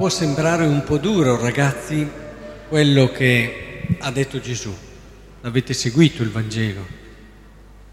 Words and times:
può 0.00 0.08
sembrare 0.08 0.64
un 0.64 0.82
po' 0.82 0.96
duro, 0.96 1.38
ragazzi, 1.38 2.08
quello 2.68 3.10
che 3.10 3.96
ha 3.98 4.10
detto 4.10 4.40
Gesù. 4.40 4.74
L'avete 5.42 5.74
seguito 5.74 6.22
il 6.22 6.30
Vangelo? 6.30 6.86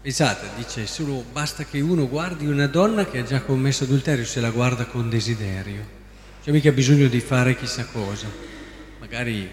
Pensate, 0.00 0.46
dice 0.56 0.86
solo 0.86 1.22
basta 1.30 1.64
che 1.64 1.80
uno 1.80 2.08
guardi 2.08 2.46
una 2.46 2.66
donna 2.66 3.04
che 3.04 3.18
ha 3.18 3.24
già 3.24 3.42
commesso 3.42 3.84
adulterio 3.84 4.24
se 4.24 4.40
la 4.40 4.48
guarda 4.48 4.86
con 4.86 5.10
desiderio. 5.10 5.86
C'è 6.42 6.50
mica 6.50 6.72
bisogno 6.72 7.08
di 7.08 7.20
fare 7.20 7.54
chissà 7.54 7.84
cosa. 7.84 8.26
Magari 9.00 9.46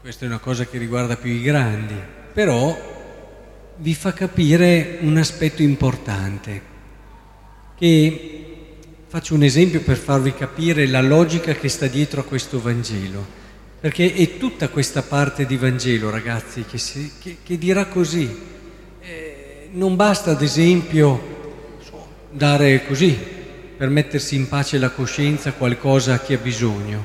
questa 0.00 0.24
è 0.24 0.28
una 0.28 0.38
cosa 0.38 0.64
che 0.64 0.78
riguarda 0.78 1.16
più 1.16 1.30
i 1.30 1.42
grandi, 1.42 2.00
però 2.32 2.74
vi 3.76 3.94
fa 3.94 4.14
capire 4.14 4.96
un 5.02 5.18
aspetto 5.18 5.60
importante 5.60 6.62
che 7.76 8.47
Faccio 9.10 9.32
un 9.32 9.42
esempio 9.42 9.80
per 9.80 9.96
farvi 9.96 10.34
capire 10.34 10.86
la 10.86 11.00
logica 11.00 11.54
che 11.54 11.70
sta 11.70 11.86
dietro 11.86 12.20
a 12.20 12.24
questo 12.24 12.60
Vangelo, 12.60 13.24
perché 13.80 14.12
è 14.12 14.36
tutta 14.36 14.68
questa 14.68 15.00
parte 15.00 15.46
di 15.46 15.56
Vangelo, 15.56 16.10
ragazzi, 16.10 16.66
che, 16.66 16.76
si, 16.76 17.12
che, 17.18 17.38
che 17.42 17.56
dirà 17.56 17.86
così. 17.86 18.28
Eh, 19.00 19.68
non 19.72 19.96
basta, 19.96 20.32
ad 20.32 20.42
esempio, 20.42 21.78
dare 22.30 22.84
così, 22.84 23.16
per 23.78 23.88
mettersi 23.88 24.36
in 24.36 24.46
pace 24.46 24.76
la 24.76 24.90
coscienza 24.90 25.52
qualcosa 25.52 26.12
a 26.12 26.20
chi 26.20 26.34
ha 26.34 26.38
bisogno, 26.38 27.02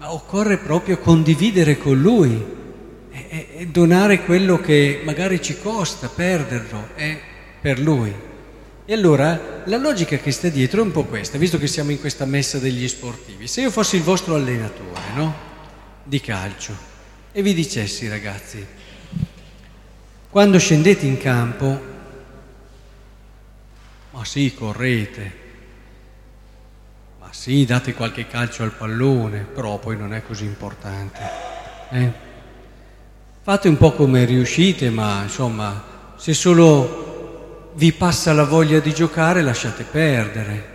ma 0.00 0.12
occorre 0.12 0.58
proprio 0.58 0.98
condividere 0.98 1.78
con 1.78 1.98
lui 1.98 2.44
e, 3.10 3.46
e 3.56 3.66
donare 3.68 4.20
quello 4.24 4.60
che 4.60 5.00
magari 5.02 5.40
ci 5.40 5.58
costa 5.58 6.10
perderlo, 6.14 6.88
è 6.94 7.18
per 7.58 7.78
lui. 7.78 8.12
E 8.84 8.94
allora 8.94 9.62
la 9.66 9.76
logica 9.76 10.16
che 10.16 10.32
sta 10.32 10.48
dietro 10.48 10.80
è 10.80 10.82
un 10.82 10.90
po' 10.90 11.04
questa, 11.04 11.38
visto 11.38 11.56
che 11.56 11.68
siamo 11.68 11.92
in 11.92 12.00
questa 12.00 12.24
messa 12.24 12.58
degli 12.58 12.88
sportivi. 12.88 13.46
Se 13.46 13.60
io 13.60 13.70
fossi 13.70 13.94
il 13.96 14.02
vostro 14.02 14.34
allenatore, 14.34 15.00
no? 15.14 15.34
Di 16.02 16.20
calcio, 16.20 16.74
e 17.30 17.42
vi 17.42 17.54
dicessi, 17.54 18.08
ragazzi, 18.08 18.66
quando 20.28 20.58
scendete 20.58 21.06
in 21.06 21.16
campo, 21.16 21.80
ma 24.10 24.24
sì, 24.24 24.52
correte, 24.52 25.32
ma 27.20 27.28
sì, 27.30 27.64
date 27.64 27.94
qualche 27.94 28.26
calcio 28.26 28.64
al 28.64 28.72
pallone, 28.72 29.46
però 29.54 29.78
poi 29.78 29.96
non 29.96 30.12
è 30.12 30.22
così 30.22 30.44
importante. 30.44 31.20
Eh? 31.90 32.12
Fate 33.42 33.68
un 33.68 33.76
po' 33.76 33.92
come 33.92 34.24
riuscite, 34.24 34.90
ma 34.90 35.22
insomma, 35.22 36.14
se 36.16 36.34
solo 36.34 37.01
vi 37.74 37.92
passa 37.92 38.32
la 38.32 38.44
voglia 38.44 38.80
di 38.80 38.92
giocare, 38.92 39.42
lasciate 39.42 39.84
perdere. 39.84 40.70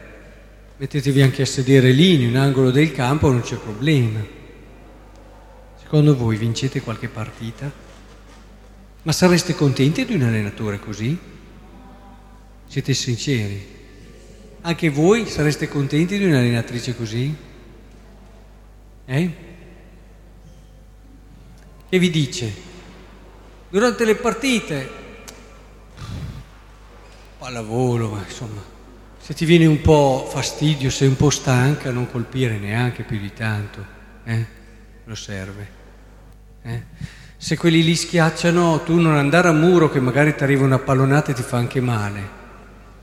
Mettetevi 0.78 1.22
anche 1.22 1.42
a 1.44 1.46
sedere 1.46 1.92
lì 1.92 2.16
in 2.16 2.30
un 2.30 2.36
angolo 2.36 2.72
del 2.72 2.92
campo, 2.92 3.30
non 3.30 3.42
c'è 3.42 3.56
problema. 3.56 4.20
Secondo 5.80 6.16
voi 6.16 6.38
vincete 6.38 6.82
qualche 6.82 7.08
partita? 7.08 7.72
Ma 9.04 9.12
sareste 9.12 9.56
contenti 9.56 10.06
di 10.06 10.16
un 10.16 10.24
allenatore 10.24 10.80
così? 10.80 11.18
Siete 12.68 12.94
sinceri? 12.94 13.76
Anche 14.62 14.90
voi 14.90 15.28
sareste 15.28 15.68
contenti 15.68 16.18
di 16.18 16.26
un'allenatrice 16.26 16.96
così? 16.96 17.36
Eh? 19.06 19.32
Che 21.90 22.00
vi 22.00 22.10
dice? 22.10 22.52
Durante 23.70 24.04
le 24.04 24.16
partite 24.16 24.97
pallavolo, 27.48 28.10
ma 28.10 28.24
insomma, 28.28 28.62
se 29.18 29.34
ti 29.34 29.46
viene 29.46 29.66
un 29.66 29.80
po' 29.80 30.28
fastidio, 30.30 30.90
sei 30.90 31.08
un 31.08 31.16
po' 31.16 31.30
stanca, 31.30 31.92
non 31.92 32.12
colpire 32.12 32.58
neanche 32.58 33.04
più 33.04 33.18
di 33.18 33.32
tanto, 33.32 33.86
eh? 34.26 34.46
Lo 35.06 35.16
serve. 35.16 35.70
Eh? 36.62 36.84
Se 37.38 37.56
quelli 37.56 37.84
lì 37.84 37.96
schiacciano, 37.96 38.84
tu 38.84 39.00
non 39.00 39.16
andare 39.16 39.48
a 39.48 39.54
muro 39.54 39.90
che 39.90 40.02
magari 40.02 40.36
ti 40.36 40.44
arriva 40.44 40.66
una 40.66 40.80
pallonata 40.80 41.32
e 41.32 41.36
ti 41.36 41.42
fa 41.42 41.56
anche 41.56 41.80
male. 41.80 42.30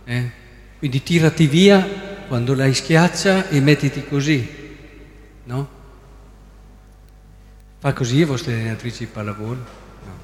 Eh? 0.04 0.30
Quindi 0.76 1.02
tirati 1.02 1.46
via 1.46 1.82
quando 2.28 2.52
lei 2.52 2.74
schiaccia 2.74 3.48
e 3.48 3.60
mettiti 3.60 4.04
così, 4.06 4.46
no? 5.44 5.68
Fa 7.78 7.94
così 7.94 8.18
le 8.18 8.24
vostre 8.26 8.52
allenatrici 8.52 9.06
di 9.06 9.10
pallavolo? 9.10 9.64
No. 10.04 10.18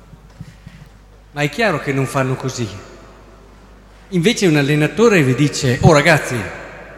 Ma 1.30 1.40
è 1.40 1.48
chiaro 1.48 1.80
che 1.80 1.94
non 1.94 2.04
fanno 2.04 2.34
così, 2.34 2.68
Invece 4.12 4.48
un 4.48 4.56
allenatore 4.56 5.22
vi 5.22 5.36
dice, 5.36 5.78
oh 5.82 5.92
ragazzi, 5.92 6.34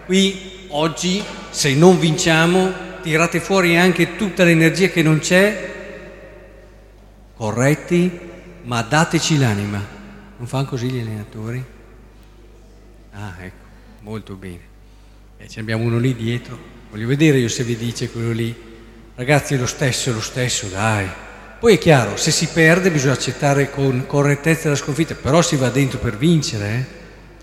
qui 0.06 0.66
oggi 0.68 1.22
se 1.50 1.74
non 1.74 1.98
vinciamo 1.98 2.72
tirate 3.02 3.38
fuori 3.38 3.76
anche 3.76 4.16
tutta 4.16 4.44
l'energia 4.44 4.88
che 4.88 5.02
non 5.02 5.18
c'è, 5.18 5.72
corretti, 7.36 8.18
ma 8.62 8.80
dateci 8.80 9.36
l'anima. 9.36 9.86
Non 10.38 10.46
fanno 10.46 10.64
così 10.64 10.88
gli 10.88 11.00
allenatori? 11.00 11.62
Ah, 13.10 13.34
ecco, 13.40 13.64
molto 14.00 14.34
bene. 14.36 14.60
E 15.36 15.48
ce 15.48 15.60
abbiamo 15.60 15.84
uno 15.84 15.98
lì 15.98 16.14
dietro. 16.14 16.58
Voglio 16.90 17.06
vedere 17.06 17.36
io 17.36 17.48
se 17.48 17.62
vi 17.62 17.76
dice 17.76 18.10
quello 18.10 18.32
lì. 18.32 18.56
Ragazzi, 19.16 19.58
lo 19.58 19.66
stesso, 19.66 20.14
lo 20.14 20.22
stesso, 20.22 20.66
dai. 20.68 21.06
Poi 21.60 21.74
è 21.74 21.78
chiaro, 21.78 22.16
se 22.16 22.30
si 22.30 22.48
perde 22.48 22.90
bisogna 22.90 23.12
accettare 23.12 23.68
con 23.68 24.06
correttezza 24.06 24.70
la 24.70 24.76
sconfitta, 24.76 25.14
però 25.14 25.42
si 25.42 25.56
va 25.56 25.68
dentro 25.68 25.98
per 25.98 26.16
vincere, 26.16 26.68
eh? 26.70 27.00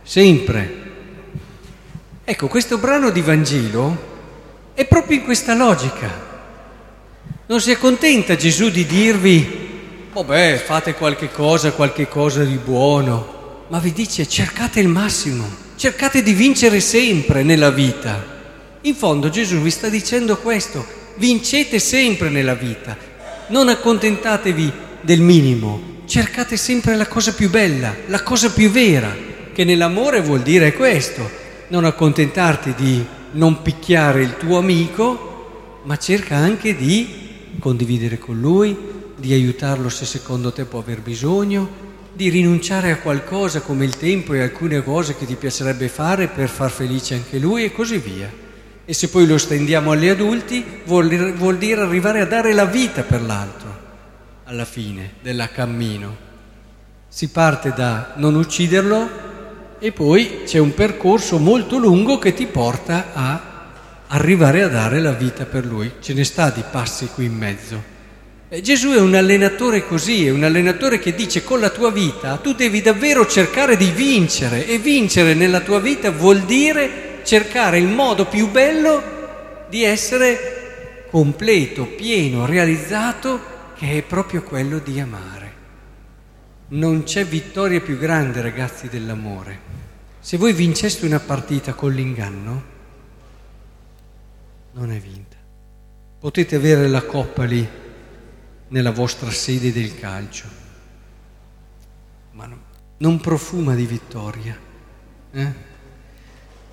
Sempre. 0.09 0.88
Ecco, 2.24 2.47
questo 2.47 2.80
brano 2.80 3.12
di 3.12 3.22
Vangelo 3.22 4.72
è 4.74 4.84
proprio 4.86 5.18
in 5.18 5.24
questa 5.24 5.53
logica. 5.53 6.09
Non 7.46 7.62
si 7.62 7.70
accontenta 7.70 8.36
Gesù 8.36 8.72
di 8.72 8.88
dirvi, 8.88 9.70
vabbè, 10.12 10.64
fate 10.66 10.96
qualche 10.96 11.30
cosa, 11.30 11.74
qualche 11.74 12.08
cosa 12.08 12.44
di 12.44 12.56
buono, 12.56 13.66
ma 13.68 13.78
vi 13.78 13.94
dice 13.94 14.28
cercate 14.28 14.80
il 14.80 14.88
massimo, 14.88 15.47
cercate 15.75 16.24
di 16.24 16.34
vincere 16.34 16.80
sempre 16.80 17.44
nella 17.44 17.70
vita. 17.70 18.38
In 18.81 18.96
fondo 18.96 19.30
Gesù 19.30 19.58
vi 19.59 19.70
sta 19.70 19.90
dicendo 19.90 20.38
questo, 20.38 20.88
vincete 21.18 21.78
sempre 21.78 22.30
nella 22.30 22.56
vita, 22.56 22.97
non 23.50 23.70
accontentatevi 23.70 24.74
del 25.02 25.22
minimo, 25.22 26.02
cercate 26.06 26.58
sempre 26.58 26.96
la 26.96 27.08
cosa 27.08 27.31
più 27.31 27.52
bella, 27.52 27.96
la 28.08 28.24
cosa 28.24 28.50
più 28.50 28.72
vera, 28.72 29.28
che 29.59 29.66
nell'amore 29.66 30.22
vuol 30.22 30.40
dire 30.40 30.72
questo, 30.72 31.30
non 31.68 31.84
accontentarti 31.84 32.74
di 32.75 33.06
non 33.31 33.62
picchiare 33.62 34.22
il 34.22 34.38
tuo 34.38 34.58
amico, 34.58 35.81
ma 35.84 35.97
cerca 35.97 36.38
anche 36.38 36.78
di 36.78 37.58
condividere 37.59 38.18
con 38.18 38.40
lui, 38.40 38.74
di 39.18 39.34
aiutarlo 39.34 39.90
se 39.90 40.06
secondo 40.06 40.53
te 40.53 40.64
può 40.64 40.80
aver 40.80 41.02
bisogno, 41.02 41.70
di 42.14 42.30
rinunciare 42.30 42.90
a 42.92 43.00
qualcosa 43.00 43.59
come 43.59 43.84
il 43.84 43.97
tempo 43.97 44.34
e 44.34 44.40
alcune 44.40 44.81
cose 44.81 45.18
che 45.18 45.25
ti 45.25 45.36
piacerebbe 45.36 45.90
fare 45.90 46.28
per 46.28 46.47
far 46.47 46.72
felice 46.72 47.16
anche 47.16 47.38
lui 47.38 47.66
e 47.66 47.74
così 47.74 47.97
via. 47.97 48.31
E 48.86 48.94
se 48.94 49.09
poi 49.09 49.28
lo 49.28 49.38
stendiamo 49.38 49.91
agli 49.91 50.08
adulti, 50.08 50.64
vuol, 50.86 51.34
vuol 51.34 51.58
dire 51.58 51.81
arrivare 51.81 52.22
a 52.22 52.26
dare 52.26 52.53
la 52.53 52.64
vita 52.64 53.03
per 53.03 53.22
l'altro, 53.22 53.78
alla 54.46 54.64
fine 54.64 55.16
del 55.22 55.50
cammino. 55.53 56.16
Si 57.09 57.28
parte 57.28 57.74
da 57.76 58.14
non 58.16 58.36
ucciderlo 58.36 59.28
e 59.79 59.91
poi 59.91 60.41
c'è 60.46 60.58
un 60.58 60.73
percorso 60.73 61.37
molto 61.37 61.78
lungo 61.78 62.20
che 62.20 62.34
ti 62.34 62.46
porta 62.46 63.11
a 63.14 63.41
arrivare 64.08 64.64
a 64.64 64.67
dare 64.67 64.99
la 64.99 65.14
vita 65.14 65.46
per 65.46 65.66
lui. 65.66 65.91
Ce 66.02 66.14
ne 66.14 66.23
sta 66.23 66.49
di 66.49 66.64
passi 66.70 67.08
qui 67.08 67.26
in 67.26 67.35
mezzo. 67.35 67.97
E 68.49 68.61
Gesù 68.61 68.90
è 68.90 68.99
un 68.99 69.14
allenatore 69.14 69.85
così, 69.85 70.26
è 70.26 70.31
un 70.31 70.43
allenatore 70.43 70.97
che 70.99 71.14
dice 71.14 71.43
con 71.43 71.59
la 71.59 71.70
tua 71.70 71.91
vita 71.91 72.37
tu 72.37 72.53
devi 72.53 72.81
davvero 72.81 73.28
cercare 73.28 73.78
di 73.78 73.91
vincere 73.91 74.66
e 74.66 74.79
vincere 74.79 75.35
nella 75.35 75.59
tua 75.59 75.79
vita 75.79 76.09
vuol 76.09 76.40
dire 76.41 77.20
cercare 77.23 77.78
il 77.78 77.87
modo 77.87 78.25
più 78.25 78.49
bello 78.49 79.17
di 79.70 79.84
essere 79.84 81.05
completo, 81.11 81.85
pieno, 81.85 82.47
realizzato, 82.47 83.40
che 83.78 83.97
è 83.97 84.02
proprio 84.02 84.41
quello 84.41 84.79
di 84.79 84.99
amare. 84.99 85.48
Non 86.72 87.04
c'è 87.04 87.26
vittoria 87.26 87.82
più 87.82 87.98
grande, 87.98 88.42
ragazzi, 88.42 88.90
dell'amore. 88.90 89.60
Se 90.20 90.38
voi 90.38 90.54
vinceste 90.54 91.06
una 91.06 91.20
partita 91.20 91.74
con 91.74 91.92
l'inganno, 91.92 92.64
non 94.74 94.92
è 94.92 95.00
vinta. 95.00 95.36
Potete 96.20 96.56
avere 96.56 96.88
la 96.88 97.02
coppa 97.02 97.46
lì 97.46 97.68
nella 98.68 98.92
vostra 98.92 99.32
sede 99.32 99.72
del 99.72 99.98
calcio, 99.98 100.46
ma 102.34 102.48
non 102.98 103.20
profuma 103.20 103.74
di 103.74 103.86
vittoria. 103.86 104.56
Eh? 105.32 105.54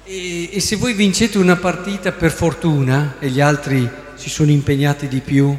E, 0.05 0.55
e 0.57 0.61
se 0.61 0.77
voi 0.77 0.93
vincete 0.93 1.39
una 1.39 1.57
partita 1.57 2.13
per 2.13 2.33
fortuna 2.33 3.19
e 3.19 3.31
gli 3.31 3.41
altri 3.41 3.89
si 4.15 4.29
sono 4.29 4.51
impegnati 4.51 5.09
di 5.09 5.21
più, 5.21 5.57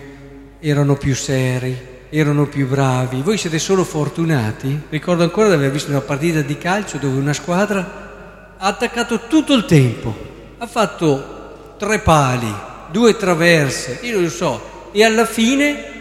erano 0.60 0.96
più 0.96 1.16
seri, 1.16 1.96
erano 2.10 2.48
più 2.48 2.68
bravi, 2.68 3.22
voi 3.22 3.38
siete 3.38 3.60
solo 3.60 3.84
fortunati. 3.84 4.84
Ricordo 4.90 5.24
ancora 5.24 5.48
di 5.48 5.54
aver 5.56 5.72
visto 5.72 5.90
una 5.90 6.02
partita 6.02 6.42
di 6.42 6.58
calcio 6.58 6.98
dove 6.98 7.20
una 7.20 7.34
squadra 7.34 8.56
ha 8.58 8.66
attaccato 8.68 9.28
tutto 9.28 9.54
il 9.54 9.66
tempo, 9.66 10.16
ha 10.58 10.68
fatto 10.68 11.76
tre 11.78 12.00
pali, 12.00 12.54
due 12.92 13.16
traverse, 13.16 14.00
io 14.02 14.16
non 14.16 14.24
lo 14.24 14.30
so, 14.30 14.90
e 14.92 15.04
alla 15.04 15.26
fine 15.26 15.96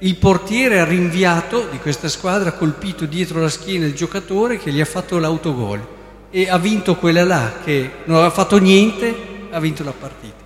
il 0.00 0.16
portiere 0.16 0.78
ha 0.78 0.84
rinviato 0.84 1.68
di 1.70 1.78
questa 1.78 2.08
squadra, 2.08 2.50
ha 2.50 2.52
colpito 2.52 3.06
dietro 3.06 3.40
la 3.40 3.48
schiena 3.48 3.86
il 3.86 3.94
giocatore 3.94 4.58
che 4.58 4.70
gli 4.70 4.80
ha 4.80 4.84
fatto 4.84 5.18
l'autogol 5.18 5.94
e 6.30 6.48
ha 6.48 6.58
vinto 6.58 6.96
quella 6.96 7.24
là 7.24 7.54
che 7.64 7.90
non 8.04 8.16
aveva 8.16 8.30
fatto 8.30 8.58
niente, 8.58 9.14
ha 9.50 9.58
vinto 9.58 9.82
la 9.82 9.94
partita. 9.98 10.44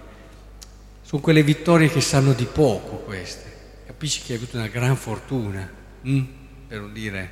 Sono 1.02 1.20
quelle 1.20 1.42
vittorie 1.42 1.90
che 1.90 2.00
sanno 2.00 2.32
di 2.32 2.46
poco 2.50 3.02
queste. 3.04 3.49
Capisci 3.90 4.20
che 4.24 4.34
hai 4.34 4.38
avuto 4.38 4.56
una 4.56 4.68
gran 4.68 4.94
fortuna, 4.94 5.68
hm? 6.02 6.22
per 6.68 6.78
non 6.78 6.92
dire. 6.92 7.30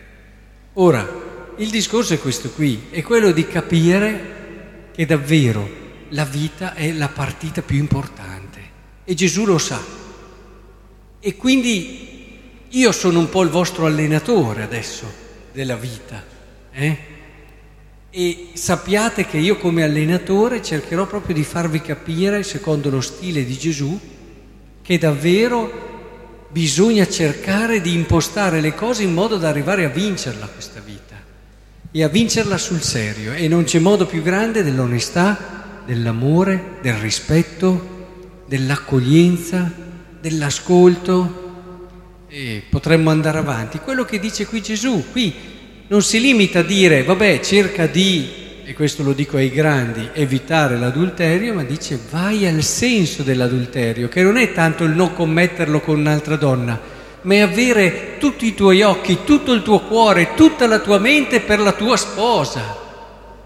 Ora, 0.73 1.09
il 1.57 1.71
discorso 1.71 2.15
è 2.15 2.19
questo 2.19 2.51
qui, 2.51 2.87
è 2.91 3.01
quello 3.01 3.31
di 3.31 3.47
capire 3.47 4.89
che 4.93 5.07
davvero 5.07 5.71
la 6.09 6.25
vita 6.25 6.75
è 6.75 6.91
la 6.91 7.11
partita 7.11 7.63
più 7.63 7.77
importante 7.77 8.61
e 9.05 9.15
Gesù 9.15 9.45
lo 9.45 9.57
sa. 9.57 9.81
E 11.21 11.37
quindi 11.37 12.41
io 12.67 12.91
sono 12.91 13.21
un 13.21 13.29
po' 13.29 13.45
il 13.45 13.51
vostro 13.51 13.87
allenatore 13.87 14.65
adesso 14.65 15.09
della 15.53 15.77
vita. 15.77 16.25
Eh? 16.73 16.99
E 18.11 18.49
sappiate 18.55 19.27
che 19.27 19.39
io 19.39 19.59
come 19.59 19.85
allenatore 19.85 20.61
cercherò 20.61 21.07
proprio 21.07 21.37
di 21.37 21.45
farvi 21.45 21.81
capire, 21.81 22.43
secondo 22.43 22.91
lo 22.91 23.01
stile 23.01 23.45
di 23.45 23.57
Gesù, 23.57 23.97
che 24.83 24.99
davvero 24.99 25.88
bisogna 26.51 27.07
cercare 27.07 27.81
di 27.81 27.95
impostare 27.95 28.61
le 28.61 28.75
cose 28.75 29.03
in 29.03 29.13
modo 29.13 29.37
da 29.37 29.49
arrivare 29.49 29.85
a 29.85 29.89
vincerla 29.89 30.47
questa 30.47 30.81
vita 30.85 31.17
e 31.91 32.03
a 32.03 32.09
vincerla 32.09 32.59
sul 32.59 32.83
serio. 32.83 33.33
E 33.33 33.49
non 33.49 33.65
c'è 33.65 33.79
modo 33.79 34.07
più 34.07 34.23
grande 34.23 34.63
dell'onestà, 34.63 35.83
dell'amore, 35.85 36.79
del 36.83 36.95
rispetto, 36.95 38.45
dell'accoglienza, 38.47 39.71
dell'ascolto. 40.21 41.47
E 42.29 42.63
potremmo 42.69 43.11
andare 43.11 43.39
avanti. 43.39 43.79
Quello 43.79 44.05
che 44.05 44.19
dice 44.19 44.47
qui 44.47 44.61
Gesù, 44.61 45.05
qui 45.11 45.35
non 45.89 46.03
si 46.03 46.21
limita 46.21 46.59
a 46.59 46.63
dire, 46.63 47.03
vabbè, 47.03 47.41
cerca 47.41 47.87
di, 47.87 48.29
e 48.69 48.75
questo 48.75 49.03
lo 49.03 49.15
dico 49.15 49.39
ai 49.39 49.49
grandi, 49.49 50.11
evitare 50.13 50.77
l'adulterio, 50.77 51.55
ma 51.55 51.63
dice 51.63 51.99
vai 52.11 52.47
al 52.47 52.63
senso 52.63 53.23
dell'adulterio, 53.23 54.09
che 54.09 54.23
non 54.23 54.37
è 54.37 54.53
tanto 54.53 54.85
il 54.85 54.91
non 54.91 55.15
commetterlo 55.15 55.81
con 55.81 55.99
un'altra 55.99 56.37
donna, 56.37 56.79
ma 57.23 57.33
è 57.33 57.39
avere 57.39 58.19
tutti 58.19 58.45
i 58.45 58.53
tuoi 58.53 58.83
occhi, 58.83 59.21
tutto 59.25 59.55
il 59.55 59.63
tuo 59.63 59.81
cuore, 59.81 60.35
tutta 60.35 60.67
la 60.67 60.81
tua 60.81 60.99
mente 60.99 61.41
per 61.41 61.61
la 61.61 61.73
tua 61.73 61.97
sposa. 61.97 62.77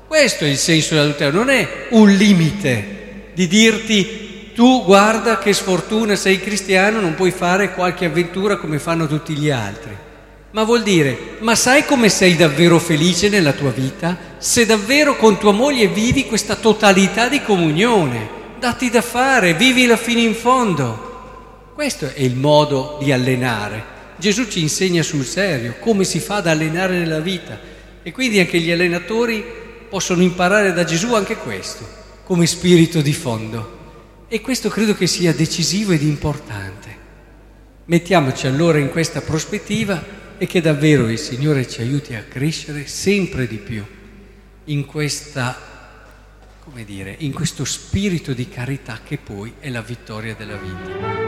Questo 0.08 0.44
è 0.44 0.48
il 0.48 0.56
senso 0.56 0.94
dell'adulterio, 0.94 1.38
non 1.38 1.50
è 1.50 1.86
un 1.90 2.10
limite 2.10 3.30
di 3.32 3.46
dirti 3.46 4.50
tu 4.56 4.82
guarda 4.84 5.38
che 5.38 5.52
sfortuna 5.52 6.16
sei 6.16 6.40
cristiano, 6.40 6.98
non 6.98 7.14
puoi 7.14 7.30
fare 7.30 7.74
qualche 7.74 8.06
avventura 8.06 8.56
come 8.56 8.80
fanno 8.80 9.06
tutti 9.06 9.34
gli 9.34 9.50
altri 9.50 10.10
ma 10.52 10.64
vuol 10.64 10.82
dire, 10.82 11.36
ma 11.40 11.54
sai 11.54 11.84
come 11.86 12.10
sei 12.10 12.36
davvero 12.36 12.78
felice 12.78 13.30
nella 13.30 13.52
tua 13.52 13.70
vita? 13.70 14.18
Se 14.36 14.66
davvero 14.66 15.16
con 15.16 15.38
tua 15.38 15.52
moglie 15.52 15.88
vivi 15.88 16.26
questa 16.26 16.56
totalità 16.56 17.28
di 17.28 17.40
comunione, 17.40 18.28
datti 18.58 18.90
da 18.90 19.00
fare, 19.00 19.54
vivila 19.54 19.96
fino 19.96 20.20
in 20.20 20.34
fondo. 20.34 21.70
Questo 21.74 22.12
è 22.12 22.20
il 22.20 22.36
modo 22.36 22.98
di 23.00 23.12
allenare. 23.12 23.82
Gesù 24.18 24.46
ci 24.46 24.60
insegna 24.60 25.02
sul 25.02 25.24
serio 25.24 25.76
come 25.80 26.04
si 26.04 26.20
fa 26.20 26.36
ad 26.36 26.46
allenare 26.46 26.98
nella 26.98 27.20
vita 27.20 27.58
e 28.02 28.12
quindi 28.12 28.38
anche 28.38 28.60
gli 28.60 28.70
allenatori 28.70 29.42
possono 29.88 30.22
imparare 30.22 30.74
da 30.74 30.84
Gesù 30.84 31.14
anche 31.14 31.36
questo, 31.36 31.86
come 32.24 32.46
spirito 32.46 33.00
di 33.00 33.14
fondo. 33.14 33.78
E 34.28 34.42
questo 34.42 34.68
credo 34.68 34.94
che 34.94 35.06
sia 35.06 35.32
decisivo 35.32 35.92
ed 35.92 36.02
importante. 36.02 36.96
Mettiamoci 37.86 38.46
allora 38.46 38.78
in 38.78 38.90
questa 38.90 39.22
prospettiva 39.22 40.20
e 40.42 40.48
che 40.48 40.60
davvero 40.60 41.08
il 41.08 41.20
Signore 41.20 41.68
ci 41.68 41.82
aiuti 41.82 42.16
a 42.16 42.24
crescere 42.24 42.88
sempre 42.88 43.46
di 43.46 43.58
più 43.58 43.86
in 44.64 44.84
questa, 44.86 46.04
dire, 46.84 47.14
in 47.20 47.32
questo 47.32 47.64
spirito 47.64 48.32
di 48.32 48.48
carità 48.48 48.98
che 49.04 49.18
poi 49.18 49.52
è 49.60 49.70
la 49.70 49.82
vittoria 49.82 50.34
della 50.34 50.56
vita. 50.56 51.21